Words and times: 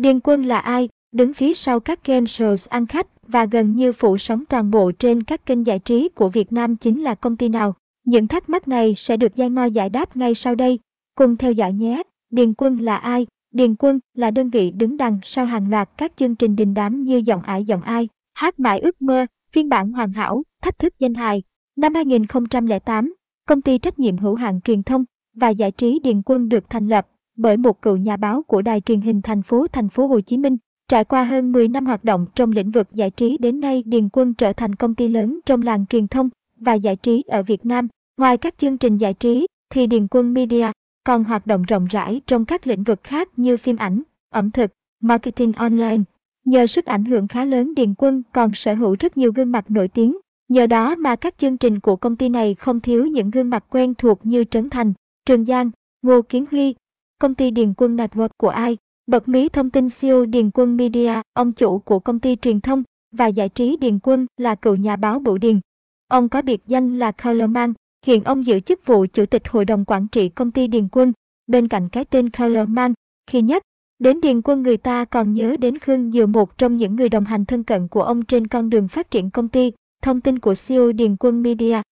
Điền 0.00 0.20
Quân 0.20 0.44
là 0.44 0.58
ai? 0.58 0.88
Đứng 1.12 1.32
phía 1.32 1.54
sau 1.54 1.80
các 1.80 2.04
game 2.04 2.24
shows 2.24 2.66
ăn 2.70 2.86
khách 2.86 3.06
và 3.28 3.44
gần 3.44 3.74
như 3.74 3.92
phụ 3.92 4.18
sóng 4.18 4.44
toàn 4.48 4.70
bộ 4.70 4.92
trên 4.92 5.22
các 5.22 5.46
kênh 5.46 5.66
giải 5.66 5.78
trí 5.78 6.08
của 6.08 6.28
Việt 6.28 6.52
Nam 6.52 6.76
chính 6.76 7.02
là 7.02 7.14
công 7.14 7.36
ty 7.36 7.48
nào? 7.48 7.74
Những 8.04 8.28
thắc 8.28 8.48
mắc 8.48 8.68
này 8.68 8.94
sẽ 8.96 9.16
được 9.16 9.36
Giai 9.36 9.50
Ngo 9.50 9.64
giải 9.64 9.90
đáp 9.90 10.16
ngay 10.16 10.34
sau 10.34 10.54
đây. 10.54 10.78
Cùng 11.14 11.36
theo 11.36 11.52
dõi 11.52 11.72
nhé. 11.72 12.02
Điền 12.30 12.54
Quân 12.54 12.78
là 12.78 12.96
ai? 12.96 13.26
Điền 13.54 13.74
Quân 13.74 14.00
là 14.14 14.30
đơn 14.30 14.50
vị 14.50 14.70
đứng 14.70 14.96
đằng 14.96 15.18
sau 15.22 15.46
hàng 15.46 15.70
loạt 15.70 15.90
các 15.96 16.12
chương 16.16 16.34
trình 16.34 16.56
đình 16.56 16.74
đám 16.74 17.02
như 17.02 17.22
Giọng 17.24 17.42
Ải 17.42 17.64
Giọng 17.64 17.82
Ai, 17.82 18.08
Hát 18.34 18.60
Mãi 18.60 18.80
Ước 18.80 19.02
Mơ, 19.02 19.26
phiên 19.52 19.68
bản 19.68 19.92
hoàn 19.92 20.12
hảo, 20.12 20.42
thách 20.62 20.78
thức 20.78 20.94
danh 20.98 21.14
hài. 21.14 21.42
Năm 21.76 21.94
2008, 21.94 23.14
công 23.48 23.62
ty 23.62 23.78
trách 23.78 23.98
nhiệm 23.98 24.16
hữu 24.16 24.34
hạn 24.34 24.60
truyền 24.60 24.82
thông 24.82 25.04
và 25.36 25.48
giải 25.48 25.70
trí 25.70 25.98
Điền 25.98 26.22
Quân 26.22 26.48
được 26.48 26.70
thành 26.70 26.88
lập 26.88 27.06
bởi 27.40 27.56
một 27.56 27.82
cựu 27.82 27.96
nhà 27.96 28.16
báo 28.16 28.42
của 28.42 28.62
đài 28.62 28.80
truyền 28.80 29.00
hình 29.00 29.22
thành 29.22 29.42
phố 29.42 29.66
thành 29.72 29.88
phố 29.88 30.06
Hồ 30.06 30.20
Chí 30.20 30.36
Minh. 30.36 30.56
Trải 30.88 31.04
qua 31.04 31.24
hơn 31.24 31.52
10 31.52 31.68
năm 31.68 31.86
hoạt 31.86 32.04
động 32.04 32.26
trong 32.34 32.52
lĩnh 32.52 32.70
vực 32.70 32.88
giải 32.92 33.10
trí 33.10 33.38
đến 33.38 33.60
nay 33.60 33.82
Điền 33.86 34.08
Quân 34.12 34.34
trở 34.34 34.52
thành 34.52 34.74
công 34.74 34.94
ty 34.94 35.08
lớn 35.08 35.40
trong 35.46 35.62
làng 35.62 35.86
truyền 35.86 36.08
thông 36.08 36.28
và 36.56 36.74
giải 36.74 36.96
trí 36.96 37.22
ở 37.22 37.42
Việt 37.42 37.66
Nam. 37.66 37.88
Ngoài 38.16 38.38
các 38.38 38.58
chương 38.58 38.78
trình 38.78 38.96
giải 38.96 39.14
trí, 39.14 39.46
thì 39.70 39.86
Điền 39.86 40.06
Quân 40.10 40.34
Media 40.34 40.66
còn 41.04 41.24
hoạt 41.24 41.46
động 41.46 41.62
rộng 41.62 41.86
rãi 41.90 42.20
trong 42.26 42.44
các 42.44 42.66
lĩnh 42.66 42.82
vực 42.82 43.00
khác 43.04 43.28
như 43.36 43.56
phim 43.56 43.76
ảnh, 43.76 44.02
ẩm 44.30 44.50
thực, 44.50 44.70
marketing 45.02 45.52
online. 45.52 46.02
Nhờ 46.44 46.66
sức 46.66 46.84
ảnh 46.84 47.04
hưởng 47.04 47.28
khá 47.28 47.44
lớn 47.44 47.74
Điền 47.74 47.94
Quân 47.94 48.22
còn 48.32 48.54
sở 48.54 48.74
hữu 48.74 48.96
rất 49.00 49.16
nhiều 49.16 49.32
gương 49.32 49.52
mặt 49.52 49.70
nổi 49.70 49.88
tiếng. 49.88 50.16
Nhờ 50.48 50.66
đó 50.66 50.94
mà 50.94 51.16
các 51.16 51.38
chương 51.38 51.56
trình 51.56 51.80
của 51.80 51.96
công 51.96 52.16
ty 52.16 52.28
này 52.28 52.54
không 52.54 52.80
thiếu 52.80 53.06
những 53.06 53.30
gương 53.30 53.50
mặt 53.50 53.64
quen 53.70 53.94
thuộc 53.94 54.26
như 54.26 54.44
Trấn 54.44 54.70
Thành, 54.70 54.92
Trường 55.26 55.44
Giang, 55.44 55.70
Ngô 56.02 56.22
Kiến 56.22 56.44
Huy. 56.50 56.74
Công 57.20 57.34
ty 57.34 57.50
Điền 57.50 57.74
Quân 57.76 57.96
Network 57.96 58.28
của 58.36 58.48
ai? 58.48 58.76
Bật 59.06 59.28
mí 59.28 59.48
thông 59.48 59.70
tin 59.70 59.88
CEO 60.00 60.26
Điền 60.26 60.50
Quân 60.50 60.76
Media, 60.76 61.12
ông 61.32 61.52
chủ 61.52 61.78
của 61.78 61.98
công 61.98 62.20
ty 62.20 62.36
truyền 62.36 62.60
thông 62.60 62.82
và 63.12 63.26
giải 63.26 63.48
trí 63.48 63.76
Điền 63.76 63.98
Quân 64.02 64.26
là 64.36 64.54
cựu 64.54 64.76
nhà 64.76 64.96
báo 64.96 65.18
Bửu 65.18 65.38
Điền. 65.38 65.60
Ông 66.08 66.28
có 66.28 66.42
biệt 66.42 66.60
danh 66.66 66.98
là 66.98 67.12
Colorman, 67.12 67.72
hiện 68.06 68.24
ông 68.24 68.46
giữ 68.46 68.60
chức 68.60 68.86
vụ 68.86 69.06
chủ 69.12 69.26
tịch 69.26 69.48
hội 69.48 69.64
đồng 69.64 69.84
quản 69.84 70.06
trị 70.08 70.28
công 70.28 70.50
ty 70.50 70.66
Điền 70.66 70.88
Quân. 70.92 71.12
Bên 71.46 71.68
cạnh 71.68 71.88
cái 71.88 72.04
tên 72.04 72.30
Colorman, 72.30 72.94
khi 73.26 73.42
nhắc 73.42 73.62
đến 73.98 74.20
Điền 74.20 74.42
Quân 74.42 74.62
người 74.62 74.76
ta 74.76 75.04
còn 75.04 75.32
nhớ 75.32 75.56
đến 75.56 75.78
Khương 75.78 76.10
Dừa 76.12 76.26
một 76.26 76.58
trong 76.58 76.76
những 76.76 76.96
người 76.96 77.08
đồng 77.08 77.24
hành 77.24 77.44
thân 77.44 77.64
cận 77.64 77.88
của 77.88 78.02
ông 78.02 78.24
trên 78.24 78.46
con 78.46 78.70
đường 78.70 78.88
phát 78.88 79.10
triển 79.10 79.30
công 79.30 79.48
ty. 79.48 79.72
Thông 80.02 80.20
tin 80.20 80.38
của 80.38 80.54
CEO 80.68 80.92
Điền 80.92 81.16
Quân 81.16 81.42
Media. 81.42 81.82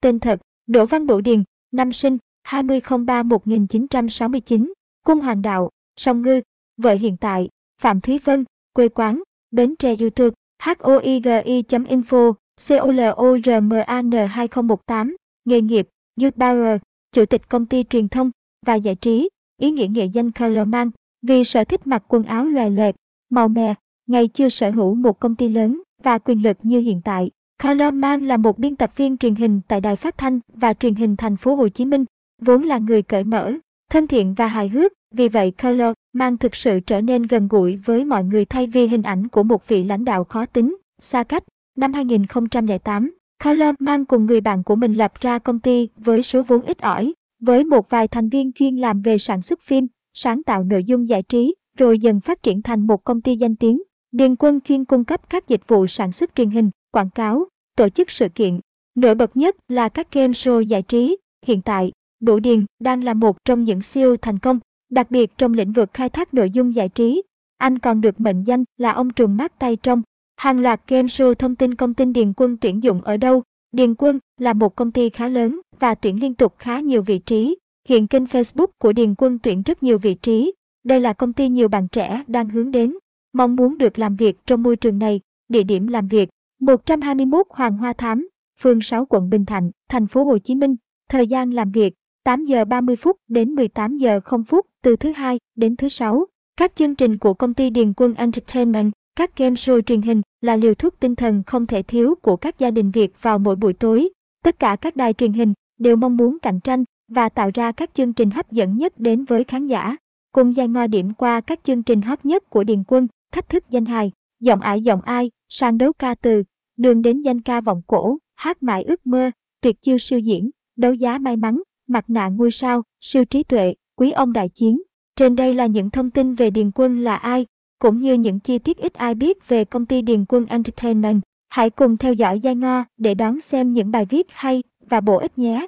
Tên 0.00 0.20
thật, 0.20 0.40
Đỗ 0.66 0.86
Văn 0.86 1.06
Bửu 1.06 1.20
Điền, 1.20 1.42
năm 1.72 1.92
sinh, 1.92 2.18
2003-1969, 2.46 4.72
Cung 5.04 5.20
Hoàng 5.20 5.42
Đạo, 5.42 5.70
Song 5.96 6.22
Ngư, 6.22 6.40
vợ 6.76 6.94
hiện 6.94 7.16
tại, 7.16 7.48
Phạm 7.80 8.00
Thúy 8.00 8.18
Vân, 8.24 8.44
quê 8.72 8.88
quán, 8.88 9.22
Bến 9.50 9.76
Tre 9.76 9.96
YouTube, 10.00 10.34
hoigi.info, 10.62 12.32
colorman 12.68 14.10
2018, 14.28 15.16
nghề 15.44 15.60
nghiệp, 15.60 15.88
YouTuber, 16.20 16.80
chủ 17.12 17.26
tịch 17.26 17.48
công 17.48 17.66
ty 17.66 17.84
truyền 17.84 18.08
thông 18.08 18.30
và 18.66 18.74
giải 18.74 18.94
trí, 18.94 19.28
ý 19.60 19.70
nghĩa 19.70 19.86
nghệ 19.86 20.04
danh 20.04 20.30
Colorman, 20.30 20.90
vì 21.22 21.44
sở 21.44 21.64
thích 21.64 21.86
mặc 21.86 22.04
quần 22.08 22.22
áo 22.22 22.44
loè 22.44 22.70
loẹt, 22.70 22.96
màu 23.30 23.48
mè, 23.48 23.74
ngày 24.06 24.28
chưa 24.28 24.48
sở 24.48 24.70
hữu 24.70 24.94
một 24.94 25.20
công 25.20 25.34
ty 25.34 25.48
lớn 25.48 25.82
và 26.02 26.18
quyền 26.18 26.42
lực 26.42 26.56
như 26.62 26.80
hiện 26.80 27.00
tại. 27.04 27.30
Colorman 27.62 28.26
là 28.26 28.36
một 28.36 28.58
biên 28.58 28.76
tập 28.76 28.92
viên 28.96 29.16
truyền 29.16 29.34
hình 29.34 29.60
tại 29.68 29.80
đài 29.80 29.96
phát 29.96 30.18
thanh 30.18 30.40
và 30.48 30.74
truyền 30.74 30.94
hình 30.94 31.16
thành 31.16 31.36
phố 31.36 31.54
Hồ 31.54 31.68
Chí 31.68 31.84
Minh, 31.84 32.04
vốn 32.38 32.62
là 32.62 32.78
người 32.78 33.02
cởi 33.02 33.24
mở, 33.24 33.52
thân 33.90 34.06
thiện 34.06 34.34
và 34.34 34.46
hài 34.46 34.68
hước, 34.68 34.92
vì 35.14 35.28
vậy 35.28 35.52
Color 35.62 35.92
mang 36.12 36.38
thực 36.38 36.54
sự 36.54 36.80
trở 36.80 37.00
nên 37.00 37.22
gần 37.22 37.48
gũi 37.48 37.76
với 37.76 38.04
mọi 38.04 38.24
người 38.24 38.44
thay 38.44 38.66
vì 38.66 38.86
hình 38.86 39.02
ảnh 39.02 39.28
của 39.28 39.42
một 39.42 39.68
vị 39.68 39.84
lãnh 39.84 40.04
đạo 40.04 40.24
khó 40.24 40.46
tính, 40.46 40.76
xa 40.98 41.22
cách. 41.22 41.44
Năm 41.76 41.92
2008, 41.92 43.16
Color 43.44 43.74
mang 43.78 44.04
cùng 44.04 44.26
người 44.26 44.40
bạn 44.40 44.62
của 44.62 44.76
mình 44.76 44.94
lập 44.94 45.12
ra 45.20 45.38
công 45.38 45.60
ty 45.60 45.88
với 45.96 46.22
số 46.22 46.42
vốn 46.42 46.62
ít 46.62 46.78
ỏi, 46.78 47.14
với 47.40 47.64
một 47.64 47.90
vài 47.90 48.08
thành 48.08 48.28
viên 48.28 48.52
chuyên 48.52 48.76
làm 48.76 49.02
về 49.02 49.18
sản 49.18 49.42
xuất 49.42 49.60
phim, 49.60 49.86
sáng 50.14 50.42
tạo 50.42 50.64
nội 50.64 50.84
dung 50.84 51.08
giải 51.08 51.22
trí, 51.22 51.54
rồi 51.78 51.98
dần 51.98 52.20
phát 52.20 52.42
triển 52.42 52.62
thành 52.62 52.86
một 52.86 53.04
công 53.04 53.20
ty 53.20 53.36
danh 53.36 53.56
tiếng. 53.56 53.82
Điền 54.12 54.36
Quân 54.36 54.60
chuyên 54.60 54.84
cung 54.84 55.04
cấp 55.04 55.30
các 55.30 55.48
dịch 55.48 55.68
vụ 55.68 55.86
sản 55.86 56.12
xuất 56.12 56.34
truyền 56.34 56.50
hình, 56.50 56.70
quảng 56.92 57.10
cáo, 57.10 57.44
tổ 57.76 57.88
chức 57.88 58.10
sự 58.10 58.28
kiện. 58.28 58.60
Nổi 58.94 59.14
bật 59.14 59.36
nhất 59.36 59.56
là 59.68 59.88
các 59.88 60.12
game 60.12 60.32
show 60.32 60.60
giải 60.60 60.82
trí. 60.82 61.16
Hiện 61.46 61.62
tại, 61.62 61.92
Bửu 62.20 62.40
Điền 62.40 62.64
đang 62.80 63.04
là 63.04 63.14
một 63.14 63.44
trong 63.44 63.64
những 63.64 63.80
siêu 63.80 64.16
thành 64.16 64.38
công, 64.38 64.58
đặc 64.90 65.10
biệt 65.10 65.38
trong 65.38 65.54
lĩnh 65.54 65.72
vực 65.72 65.90
khai 65.92 66.08
thác 66.08 66.34
nội 66.34 66.50
dung 66.50 66.74
giải 66.74 66.88
trí. 66.88 67.22
Anh 67.58 67.78
còn 67.78 68.00
được 68.00 68.20
mệnh 68.20 68.44
danh 68.44 68.64
là 68.76 68.92
ông 68.92 69.10
trùm 69.10 69.36
mát 69.36 69.58
tay 69.58 69.76
trong 69.76 70.02
hàng 70.36 70.60
loạt 70.60 70.80
game 70.88 71.06
show 71.06 71.34
thông 71.34 71.56
tin 71.56 71.74
công 71.74 71.94
ty 71.94 72.04
Điền 72.04 72.32
Quân 72.36 72.56
tuyển 72.56 72.82
dụng 72.82 73.00
ở 73.00 73.16
đâu. 73.16 73.42
Điền 73.72 73.94
Quân 73.94 74.18
là 74.38 74.52
một 74.52 74.76
công 74.76 74.92
ty 74.92 75.10
khá 75.10 75.28
lớn 75.28 75.60
và 75.78 75.94
tuyển 75.94 76.20
liên 76.20 76.34
tục 76.34 76.54
khá 76.58 76.80
nhiều 76.80 77.02
vị 77.02 77.18
trí. 77.18 77.58
Hiện 77.88 78.06
kênh 78.06 78.24
Facebook 78.24 78.66
của 78.78 78.92
Điền 78.92 79.14
Quân 79.18 79.38
tuyển 79.38 79.62
rất 79.62 79.82
nhiều 79.82 79.98
vị 79.98 80.14
trí. 80.14 80.54
Đây 80.84 81.00
là 81.00 81.12
công 81.12 81.32
ty 81.32 81.48
nhiều 81.48 81.68
bạn 81.68 81.88
trẻ 81.88 82.24
đang 82.26 82.48
hướng 82.48 82.70
đến, 82.70 82.94
mong 83.32 83.56
muốn 83.56 83.78
được 83.78 83.98
làm 83.98 84.16
việc 84.16 84.46
trong 84.46 84.62
môi 84.62 84.76
trường 84.76 84.98
này. 84.98 85.20
Địa 85.48 85.62
điểm 85.62 85.86
làm 85.86 86.08
việc 86.08 86.28
121 86.60 87.46
Hoàng 87.50 87.76
Hoa 87.76 87.92
Thám, 87.92 88.28
phường 88.60 88.80
6 88.80 89.06
quận 89.06 89.30
Bình 89.30 89.44
Thạnh, 89.44 89.70
thành 89.88 90.06
phố 90.06 90.24
Hồ 90.24 90.38
Chí 90.38 90.54
Minh. 90.54 90.76
Thời 91.08 91.26
gian 91.26 91.50
làm 91.50 91.70
việc 91.70 91.94
8 92.26 92.44
giờ 92.44 92.64
30 92.64 92.96
phút 92.96 93.16
đến 93.28 93.50
18 93.54 93.96
giờ 93.96 94.20
0 94.24 94.44
phút 94.44 94.66
từ 94.82 94.96
thứ 94.96 95.12
hai 95.12 95.38
đến 95.56 95.76
thứ 95.76 95.88
sáu. 95.88 96.26
Các 96.56 96.76
chương 96.76 96.94
trình 96.94 97.18
của 97.18 97.34
công 97.34 97.54
ty 97.54 97.70
Điền 97.70 97.92
Quân 97.96 98.14
Entertainment, 98.14 98.92
các 99.16 99.36
game 99.36 99.54
show 99.54 99.80
truyền 99.80 100.02
hình 100.02 100.22
là 100.40 100.56
liều 100.56 100.74
thuốc 100.74 101.00
tinh 101.00 101.16
thần 101.16 101.42
không 101.46 101.66
thể 101.66 101.82
thiếu 101.82 102.14
của 102.22 102.36
các 102.36 102.58
gia 102.58 102.70
đình 102.70 102.90
Việt 102.90 103.22
vào 103.22 103.38
mỗi 103.38 103.56
buổi 103.56 103.72
tối. 103.72 104.08
Tất 104.44 104.58
cả 104.58 104.76
các 104.76 104.96
đài 104.96 105.12
truyền 105.12 105.32
hình 105.32 105.54
đều 105.78 105.96
mong 105.96 106.16
muốn 106.16 106.38
cạnh 106.42 106.60
tranh 106.60 106.84
và 107.08 107.28
tạo 107.28 107.50
ra 107.54 107.72
các 107.72 107.94
chương 107.94 108.12
trình 108.12 108.30
hấp 108.30 108.52
dẫn 108.52 108.76
nhất 108.76 108.98
đến 108.98 109.24
với 109.24 109.44
khán 109.44 109.66
giả. 109.66 109.96
Cùng 110.32 110.56
dài 110.56 110.68
ngò 110.68 110.86
điểm 110.86 111.14
qua 111.14 111.40
các 111.40 111.60
chương 111.64 111.82
trình 111.82 112.02
hot 112.02 112.24
nhất 112.24 112.50
của 112.50 112.64
Điền 112.64 112.82
Quân, 112.86 113.08
thách 113.32 113.48
thức 113.48 113.64
danh 113.70 113.84
hài, 113.84 114.12
giọng 114.40 114.60
ải 114.60 114.80
giọng 114.80 115.00
ai, 115.00 115.30
sang 115.48 115.78
đấu 115.78 115.92
ca 115.92 116.14
từ, 116.14 116.42
đường 116.76 117.02
đến 117.02 117.20
danh 117.20 117.40
ca 117.40 117.60
vọng 117.60 117.82
cổ, 117.86 118.18
hát 118.34 118.62
mãi 118.62 118.82
ước 118.82 119.06
mơ, 119.06 119.30
tuyệt 119.60 119.82
chiêu 119.82 119.98
siêu 119.98 120.18
diễn, 120.18 120.50
đấu 120.76 120.92
giá 120.92 121.18
may 121.18 121.36
mắn, 121.36 121.62
mặt 121.88 122.04
nạ 122.08 122.28
ngôi 122.28 122.50
sao, 122.50 122.82
siêu 123.00 123.24
trí 123.24 123.42
tuệ, 123.42 123.74
quý 123.96 124.10
ông 124.10 124.32
đại 124.32 124.48
chiến. 124.48 124.82
Trên 125.16 125.36
đây 125.36 125.54
là 125.54 125.66
những 125.66 125.90
thông 125.90 126.10
tin 126.10 126.34
về 126.34 126.50
Điền 126.50 126.70
Quân 126.74 127.00
là 127.00 127.16
ai, 127.16 127.46
cũng 127.78 127.98
như 127.98 128.14
những 128.14 128.40
chi 128.40 128.58
tiết 128.58 128.76
ít 128.76 128.94
ai 128.94 129.14
biết 129.14 129.48
về 129.48 129.64
công 129.64 129.86
ty 129.86 130.02
Điền 130.02 130.24
Quân 130.28 130.46
Entertainment. 130.46 131.20
Hãy 131.48 131.70
cùng 131.70 131.96
theo 131.96 132.12
dõi 132.12 132.40
Giai 132.40 132.54
Nga 132.54 132.84
để 132.96 133.14
đón 133.14 133.40
xem 133.40 133.72
những 133.72 133.90
bài 133.90 134.04
viết 134.04 134.26
hay 134.30 134.62
và 134.88 135.00
bổ 135.00 135.16
ích 135.16 135.38
nhé. 135.38 135.66